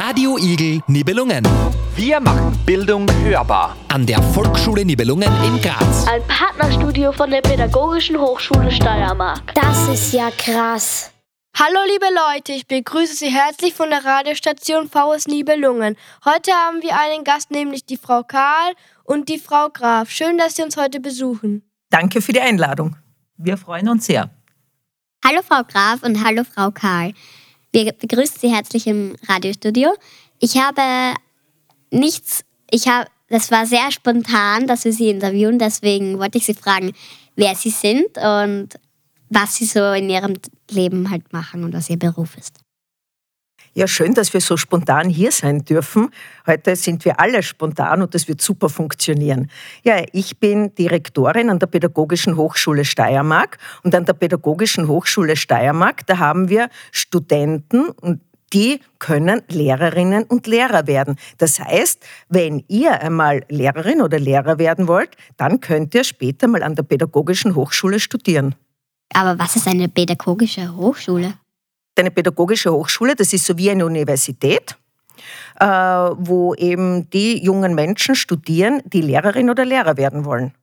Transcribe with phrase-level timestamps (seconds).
[0.00, 1.42] Radio Igel Nibelungen.
[1.96, 3.76] Wir machen Bildung hörbar.
[3.88, 6.06] An der Volksschule Nibelungen in Graz.
[6.06, 9.52] Ein Partnerstudio von der Pädagogischen Hochschule Steiermark.
[9.56, 11.10] Das ist ja krass.
[11.58, 15.96] Hallo liebe Leute, ich begrüße Sie herzlich von der Radiostation VS Nibelungen.
[16.24, 20.10] Heute haben wir einen Gast, nämlich die Frau Karl und die Frau Graf.
[20.10, 21.68] Schön, dass Sie uns heute besuchen.
[21.90, 22.94] Danke für die Einladung.
[23.36, 24.30] Wir freuen uns sehr.
[25.24, 27.14] Hallo Frau Graf und hallo Frau Karl.
[27.72, 29.90] Wir begrüßen Sie herzlich im Radiostudio.
[30.38, 31.14] Ich habe
[31.90, 36.54] nichts, ich habe, das war sehr spontan, dass wir Sie interviewen, deswegen wollte ich Sie
[36.54, 36.92] fragen,
[37.36, 38.68] wer Sie sind und
[39.28, 40.34] was Sie so in Ihrem
[40.70, 42.60] Leben halt machen und was Ihr Beruf ist.
[43.78, 46.08] Ja, schön, dass wir so spontan hier sein dürfen.
[46.48, 49.52] Heute sind wir alle spontan und das wird super funktionieren.
[49.84, 56.04] Ja, ich bin Direktorin an der Pädagogischen Hochschule Steiermark und an der Pädagogischen Hochschule Steiermark,
[56.08, 58.20] da haben wir Studenten und
[58.52, 61.14] die können Lehrerinnen und Lehrer werden.
[61.36, 66.64] Das heißt, wenn ihr einmal Lehrerin oder Lehrer werden wollt, dann könnt ihr später mal
[66.64, 68.56] an der Pädagogischen Hochschule studieren.
[69.14, 71.34] Aber was ist eine pädagogische Hochschule?
[71.98, 74.76] Eine pädagogische Hochschule, das ist so wie eine Universität,
[75.58, 80.54] äh, wo eben die jungen Menschen studieren, die Lehrerin oder Lehrer werden wollen.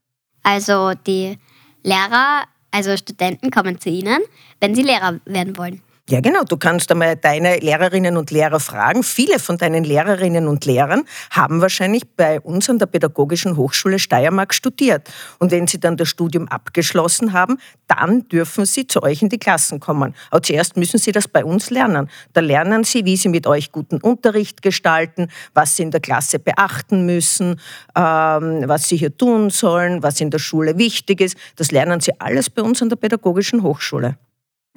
[0.44, 1.38] Also die
[1.84, 4.20] Lehrer, also Studenten kommen zu Ihnen,
[4.62, 5.82] wenn sie Lehrer werden wollen.
[6.08, 6.44] Ja, genau.
[6.44, 9.02] Du kannst einmal deine Lehrerinnen und Lehrer fragen.
[9.02, 14.54] Viele von deinen Lehrerinnen und Lehrern haben wahrscheinlich bei uns an der Pädagogischen Hochschule Steiermark
[14.54, 15.12] studiert.
[15.40, 19.40] Und wenn sie dann das Studium abgeschlossen haben, dann dürfen sie zu euch in die
[19.40, 20.14] Klassen kommen.
[20.30, 22.08] Aber zuerst müssen sie das bei uns lernen.
[22.34, 26.38] Da lernen sie, wie sie mit euch guten Unterricht gestalten, was sie in der Klasse
[26.38, 27.60] beachten müssen,
[27.98, 31.36] ähm, was sie hier tun sollen, was in der Schule wichtig ist.
[31.56, 34.20] Das lernen sie alles bei uns an der Pädagogischen Hochschule.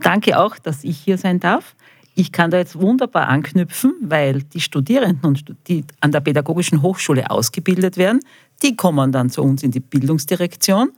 [0.01, 1.75] Danke auch, dass ich hier sein darf.
[2.15, 7.97] Ich kann da jetzt wunderbar anknüpfen, weil die Studierenden, die an der Pädagogischen Hochschule ausgebildet
[7.97, 8.21] werden,
[8.63, 10.91] die kommen dann zu uns in die Bildungsdirektion.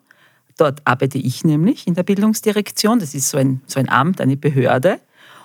[0.56, 2.98] Dort arbeite ich nämlich in der Bildungsdirektion.
[3.00, 5.00] Das ist so ein, so ein Amt, eine Behörde.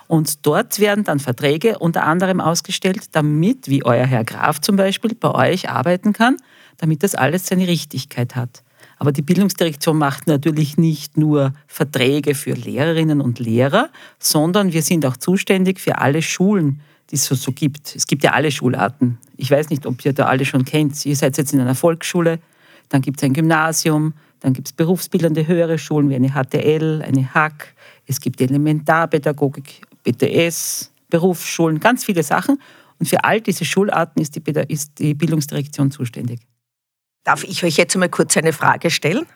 [0.08, 5.14] Und dort werden dann Verträge unter anderem ausgestellt, damit, wie euer Herr Graf zum Beispiel,
[5.14, 6.36] bei euch arbeiten kann,
[6.78, 8.62] damit das alles seine Richtigkeit hat.
[8.98, 15.04] Aber die Bildungsdirektion macht natürlich nicht nur Verträge für Lehrerinnen und Lehrer, sondern wir sind
[15.04, 16.80] auch zuständig für alle Schulen,
[17.10, 17.94] die es so, so gibt.
[17.94, 19.18] Es gibt ja alle Schularten.
[19.36, 21.04] Ich weiß nicht, ob ihr da alle schon kennt.
[21.04, 22.40] Ihr seid jetzt in einer Volksschule,
[22.88, 27.34] dann gibt es ein Gymnasium, dann gibt es berufsbildende höhere Schulen wie eine HTL, eine
[27.34, 27.74] HAK,
[28.06, 32.60] es gibt Elementarpädagogik, BTS, Berufsschulen, ganz viele Sachen.
[32.98, 36.40] Und für all diese Schularten ist die, ist die Bildungsdirektion zuständig.
[37.26, 39.26] Darf ich euch jetzt mal kurz eine Frage stellen?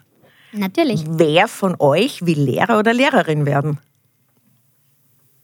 [0.53, 1.03] Natürlich.
[1.09, 3.81] Wer von euch will Lehrer oder Lehrerin werden?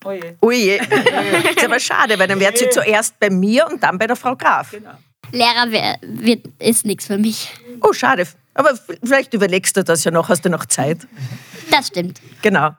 [0.04, 0.36] Oje.
[0.40, 0.70] Ui,
[1.56, 4.36] ist aber schade, weil dann wärt ihr zuerst bei mir und dann bei der Frau
[4.36, 4.70] Graf.
[4.70, 4.92] Genau.
[5.32, 7.52] Lehrer wär, wird, ist nichts für mich.
[7.80, 8.28] Oh, schade.
[8.54, 10.98] Aber vielleicht überlegst du das ja noch, hast du noch Zeit.
[11.72, 12.20] Das stimmt.
[12.42, 12.70] Genau.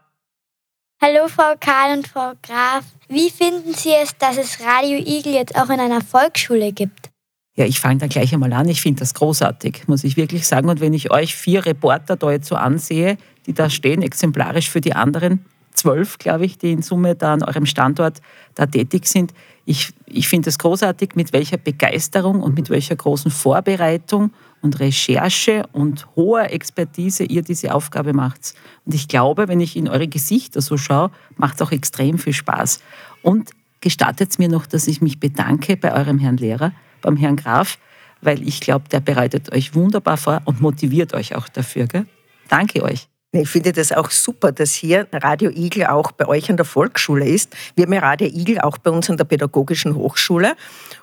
[1.01, 2.85] Hallo Frau Karl und Frau Graf.
[3.09, 7.09] Wie finden Sie es, dass es Radio Igel jetzt auch in einer Volksschule gibt?
[7.57, 8.69] Ja, ich fange da gleich einmal an.
[8.69, 10.69] Ich finde das großartig, muss ich wirklich sagen.
[10.69, 14.79] Und wenn ich euch vier Reporter da jetzt so ansehe, die da stehen, exemplarisch für
[14.79, 18.21] die anderen zwölf, glaube ich, die in Summe da an eurem Standort
[18.53, 19.33] da tätig sind,
[19.65, 24.31] ich, ich finde es großartig, mit welcher Begeisterung und mit welcher großen Vorbereitung
[24.61, 28.53] und Recherche und hoher Expertise ihr diese Aufgabe macht.
[28.85, 32.33] Und ich glaube, wenn ich in eure Gesichter so schaue, macht es auch extrem viel
[32.33, 32.81] Spaß.
[33.23, 33.49] Und
[33.81, 36.71] gestattet es mir noch, dass ich mich bedanke bei eurem Herrn Lehrer,
[37.07, 37.77] beim Herrn Graf,
[38.21, 41.87] weil ich glaube, der bereitet euch wunderbar vor und motiviert euch auch dafür.
[41.87, 42.05] Gell?
[42.49, 43.07] Danke euch.
[43.31, 47.27] Ich finde das auch super, dass hier Radio Igel auch bei euch an der Volksschule
[47.27, 47.55] ist.
[47.75, 50.55] Wir haben ja Radio Igel auch bei uns an der Pädagogischen Hochschule.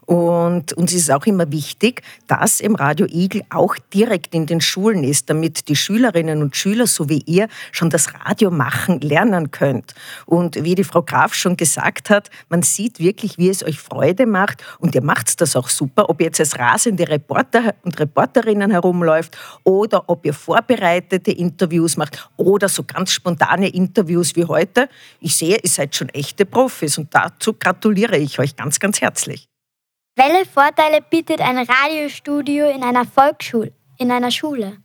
[0.06, 5.04] Und uns ist auch immer wichtig, dass im Radio Igel auch direkt in den Schulen
[5.04, 9.94] ist, damit die Schülerinnen und Schüler, so wie ihr, schon das Radio machen lernen könnt.
[10.26, 14.26] Und wie die Frau Graf schon gesagt hat, man sieht wirklich, wie es euch Freude
[14.26, 14.62] macht.
[14.79, 19.37] Und ihr macht das auch super, ob ihr jetzt als rasende Reporter und Reporterinnen herumläuft
[19.64, 24.88] oder ob ihr vorbereitete Interviews macht oder so ganz spontane Interviews wie heute.
[25.20, 29.49] Ich sehe, ihr seid schon echte Profis und dazu gratuliere ich euch ganz, ganz herzlich.
[30.16, 34.76] Welche Vorteile bietet ein Radiostudio in einer Volksschule, in einer Schule?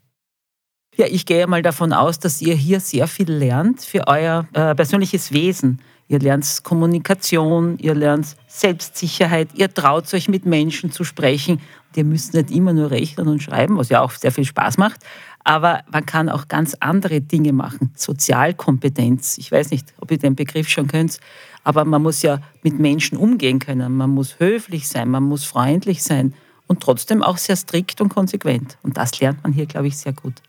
[0.95, 4.73] Ja, ich gehe mal davon aus, dass ihr hier sehr viel lernt für euer äh,
[4.73, 5.81] persönliches Wesen.
[6.09, 11.57] Ihr lernt Kommunikation, ihr lernt Selbstsicherheit, ihr traut euch mit Menschen zu sprechen.
[11.57, 14.79] Und ihr müsst nicht immer nur rechnen und schreiben, was ja auch sehr viel Spaß
[14.79, 15.01] macht.
[15.43, 17.91] Aber man kann auch ganz andere Dinge machen.
[17.95, 19.37] Sozialkompetenz.
[19.37, 21.19] Ich weiß nicht, ob ihr den Begriff schon könnt,
[21.63, 23.95] aber man muss ja mit Menschen umgehen können.
[23.95, 26.33] Man muss höflich sein, man muss freundlich sein
[26.65, 28.79] und trotzdem auch sehr strikt und konsequent.
[28.81, 30.41] Und das lernt man hier, glaube ich, sehr gut.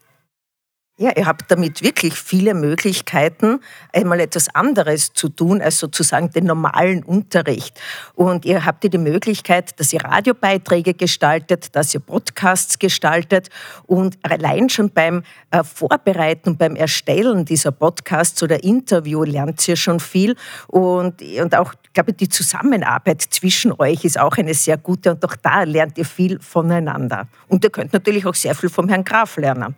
[1.02, 3.61] Ja, ihr habt damit wirklich viele Möglichkeiten,
[3.91, 7.81] einmal etwas anderes zu tun als sozusagen den normalen Unterricht.
[8.12, 13.49] Und ihr habt die Möglichkeit, dass ihr Radiobeiträge gestaltet, dass ihr Podcasts gestaltet
[13.87, 20.00] und allein schon beim äh, Vorbereiten beim Erstellen dieser Podcasts oder Interview lernt ihr schon
[20.00, 20.37] viel
[20.67, 25.25] und, und auch ich glaube, die Zusammenarbeit zwischen euch ist auch eine sehr gute und
[25.25, 27.26] auch da lernt ihr viel voneinander.
[27.49, 29.75] Und ihr könnt natürlich auch sehr viel vom Herrn Graf lernen.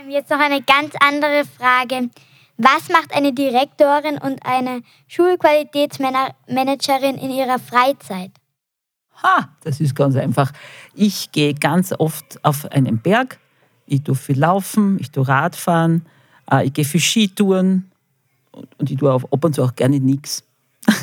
[0.00, 2.08] Ähm, jetzt noch eine ganz andere Frage.
[2.56, 8.30] Was macht eine Direktorin und eine Schulqualitätsmanagerin in ihrer Freizeit?
[9.22, 10.52] Ha, das ist ganz einfach.
[10.94, 13.38] Ich gehe ganz oft auf einen Berg.
[13.86, 16.06] Ich tue viel laufen, ich tue Radfahren,
[16.50, 17.90] äh, ich gehe viel Skitouren
[18.78, 20.44] und ich tue ab und zu auch gerne nichts.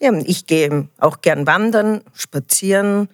[0.00, 3.08] ja, ich gehe auch gern wandern, spazieren,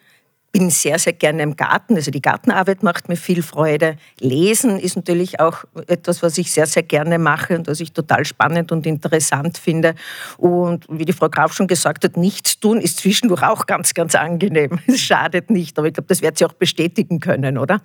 [0.59, 1.97] bin sehr, sehr gerne im Garten.
[1.97, 3.99] Also die Gartenarbeit macht mir viel Freude.
[4.21, 8.25] Lesen ist natürlich auch etwas, was ich sehr, sehr gerne mache und was ich total
[8.25, 9.95] spannend und interessant finde.
[10.39, 14.15] Und wie die Frau Graf schon gesagt hat, nichts tun ist zwischendurch auch ganz, ganz
[14.15, 14.79] angenehm.
[14.87, 17.83] Es schadet nicht, aber ich glaube, das wird sie auch bestätigen können, oder?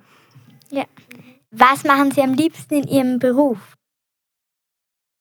[0.70, 0.84] Ja.
[1.50, 3.58] Was machen Sie am liebsten in Ihrem Beruf?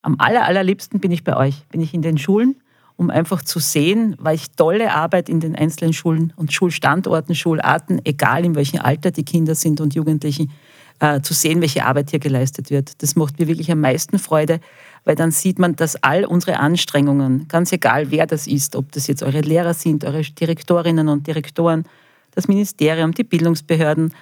[0.04, 1.68] Am aller, allerliebsten bin ich bei euch.
[1.68, 2.61] Bin ich in den Schulen
[3.02, 8.46] um einfach zu sehen, welche tolle Arbeit in den einzelnen Schulen und Schulstandorten, Schularten, egal
[8.46, 10.52] in welchem Alter die Kinder sind und Jugendlichen,
[11.00, 13.02] äh, zu sehen, welche Arbeit hier geleistet wird.
[13.02, 14.60] Das macht mir wirklich am meisten Freude,
[15.04, 19.08] weil dann sieht man, dass all unsere Anstrengungen, ganz egal wer das ist, ob das
[19.08, 21.86] jetzt eure Lehrer sind, eure Direktorinnen und Direktoren,
[22.36, 24.14] das Ministerium, die Bildungsbehörden,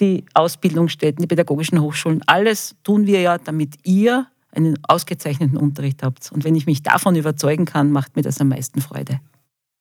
[0.00, 6.30] die Ausbildungsstätten, die pädagogischen Hochschulen, alles tun wir ja, damit ihr einen ausgezeichneten Unterricht habt.
[6.32, 9.20] Und wenn ich mich davon überzeugen kann, macht mir das am meisten Freude.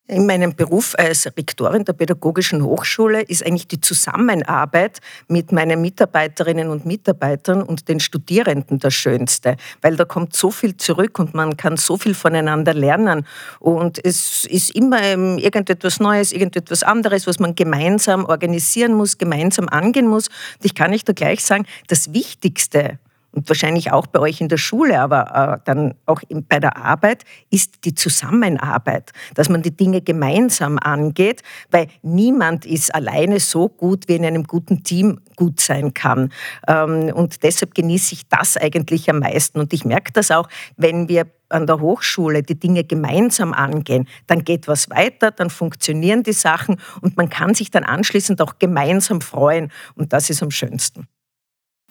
[0.06, 5.00] In meinem Beruf als Rektorin der Pädagogischen Hochschule ist eigentlich die Zusammenarbeit
[5.30, 10.76] mit meinen Mitarbeiterinnen und Mitarbeitern und den Studierenden das Schönste, weil da kommt so viel
[10.76, 13.26] zurück und man kann so viel voneinander lernen.
[13.62, 20.10] Und es ist immer irgendetwas Neues, irgendetwas anderes, was man gemeinsam organisieren muss, gemeinsam angehen
[20.10, 20.28] muss.
[20.28, 23.00] Und ich kann nicht da gleich sagen, das Wichtigste
[23.34, 26.78] und wahrscheinlich auch bei euch in der Schule, aber äh, dann auch in, bei der
[26.78, 31.42] Arbeit, ist die Zusammenarbeit, dass man die Dinge gemeinsam angeht,
[31.72, 36.32] weil niemand ist alleine so gut, wie in einem guten Team gut sein kann.
[36.68, 39.60] Ähm, und deshalb genieße ich das eigentlich am meisten.
[39.60, 40.48] Und ich merke das auch,
[40.78, 46.24] wenn wir an der Hochschule die Dinge gemeinsam angehen, dann geht was weiter, dann funktionieren
[46.24, 49.72] die Sachen und man kann sich dann anschließend auch gemeinsam freuen.
[49.96, 51.08] Und das ist am schönsten.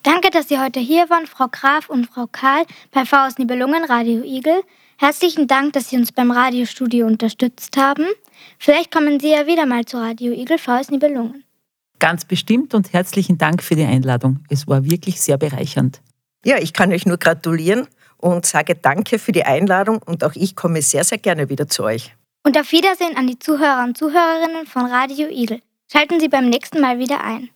[0.02, 4.22] Danke, dass Sie heute hier waren, Frau Graf und Frau Karl bei VS Nibelungen Radio
[4.24, 4.62] Igel.
[4.98, 8.06] Herzlichen Dank, dass Sie uns beim Radiostudio unterstützt haben.
[8.58, 11.44] Vielleicht kommen Sie ja wieder mal zu Radio Igel VS Nibelungen.
[12.00, 14.40] Ganz bestimmt und herzlichen Dank für die Einladung.
[14.48, 16.00] Es war wirklich sehr bereichernd.
[16.44, 20.56] Ja, ich kann euch nur gratulieren und sage danke für die Einladung und auch ich
[20.56, 22.16] komme sehr, sehr gerne wieder zu euch.
[22.42, 25.62] Und auf Wiedersehen an die Zuhörer und Zuhörerinnen von Radio Igel.
[25.92, 27.50] Schalten Sie beim nächsten Mal wieder ein.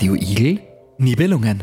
[0.00, 0.58] Radio Igel,
[0.96, 1.62] Nibelungen.